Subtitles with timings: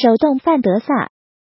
[0.00, 1.10] 手动范德萨。